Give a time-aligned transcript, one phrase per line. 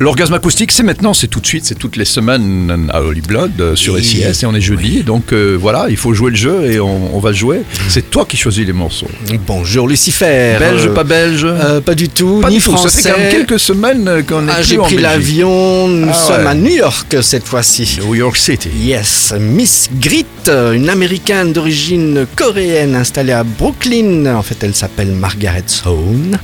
[0.00, 3.50] L'orgasme acoustique, c'est maintenant, c'est tout de suite, c'est toutes les semaines à Holy Blood
[3.60, 3.98] euh, sur.
[3.98, 5.02] SIS et on est jeudi.
[5.02, 7.62] Donc euh, voilà, il faut jouer le jeu et on, on va jouer.
[7.88, 9.08] C'est toi qui choisis les morceaux.
[9.44, 10.54] Bonjour Lucifer.
[10.60, 11.44] Belge, Euh, pas belge
[11.84, 12.76] Pas du tout, Pas ni du tout.
[12.76, 13.10] Ça fait français.
[13.10, 16.46] quand même quelques semaines qu'on est Ah, J'ai pris l'avion, nous Ah sommes ouais.
[16.46, 17.98] à New York cette fois-ci.
[18.00, 18.68] New York City.
[18.80, 24.26] Yes, Miss Grit, une américaine d'origine coréenne installée à Brooklyn.
[24.36, 26.38] En fait, elle s'appelle Margaret Sohn.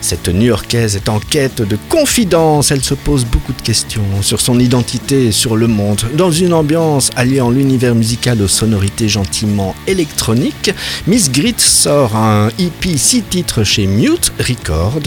[0.00, 2.70] Cette New-Yorkaise est en quête de confidence.
[2.70, 6.00] Elle se pose beaucoup de questions sur son identité et sur le monde.
[6.14, 10.70] Dans une ambiance alliant l'univers musical aux sonorités gentiment électroniques,
[11.06, 15.00] Miss Grit sort un EP 6 titres chez Mute Record,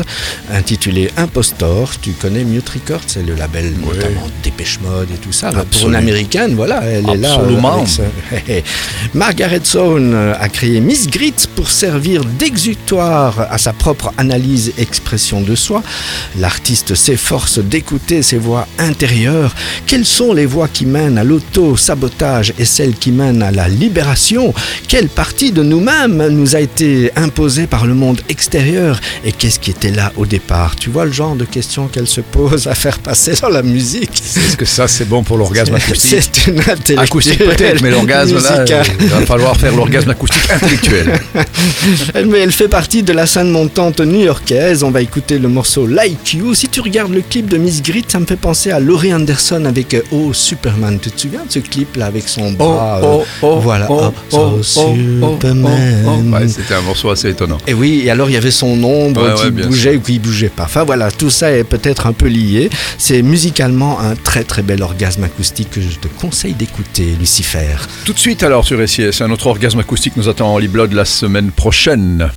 [0.52, 1.92] intitulé Impostor.
[2.02, 5.52] Tu connais Mute Record C'est le label notamment Dépêche Mode et tout ça.
[5.52, 7.36] Pour une américaine, voilà, elle est là.
[8.50, 8.62] euh,
[9.14, 14.82] Margaret Sohn euh, a créé Miss Grit pour servir d'exutoire à sa propre analyse et
[14.82, 15.84] expression de soi.
[16.38, 19.54] L'artiste s'efforce d'écouter ses voix intérieures.
[19.86, 24.52] Quelles sont les voix qui mènent à l'auto-sabotage et celles qui mènent à la libération?
[24.88, 29.00] Quelle partie de nous-mêmes nous a été imposée par le monde extérieur?
[29.24, 30.76] Et qu'est-ce qui était là au départ?
[30.76, 34.07] Tu vois le genre de questions qu'elle se pose à faire passer dans la musique?
[34.58, 37.00] Que ça, c'est bon pour l'orgasme acoustique C'est une.
[37.00, 41.20] Acoustique peut-être, mais l'orgasme là, euh, il va falloir faire l'orgasme acoustique intellectuel.
[42.14, 44.84] Elle, mais elle fait partie de la scène montante new-yorkaise.
[44.84, 46.54] On va écouter le morceau Like You.
[46.56, 49.64] Si tu regardes le clip de Miss Grit, ça me fait penser à Laurie Anderson
[49.66, 50.98] avec euh, Oh Superman.
[51.02, 53.24] Tu te souviens de ce clip là avec son bras euh,
[53.62, 53.88] Voilà.
[53.90, 56.32] oh, Oh, so Superman.
[56.34, 57.58] Ouais, c'était un morceau assez étonnant.
[57.68, 60.20] Et oui, et alors il y avait son ombre Ouais, qui ouais, bougeait ou qui
[60.20, 60.64] bougeait pas.
[60.64, 62.70] Enfin voilà, tout ça est peut-être un peu lié.
[62.98, 67.76] C'est musicalement un très très bel orgasme acoustique que je te conseille d'écouter, Lucifer.
[68.06, 70.94] Tout de suite alors sur SIS, un autre orgasme acoustique nous attend en Holy Blood
[70.94, 72.32] la semaine prochaine.